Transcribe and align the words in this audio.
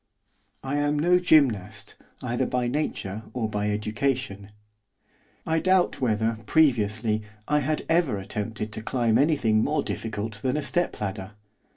I 0.63 0.77
am 0.77 0.97
no 0.97 1.19
gymnast, 1.19 1.95
either 2.23 2.47
by 2.47 2.67
nature 2.67 3.21
or 3.33 3.47
by 3.47 3.69
education; 3.69 4.47
I 5.45 5.59
doubt 5.59 6.01
whether, 6.01 6.39
previously, 6.47 7.21
I 7.47 7.59
had 7.59 7.85
ever 7.87 8.17
attempted 8.17 8.71
to 8.73 8.81
climb 8.81 9.19
anything 9.19 9.63
more 9.63 9.83
difficult 9.83 10.41
than 10.41 10.57
a 10.57 10.63
step 10.63 10.99
ladder. 11.01 11.33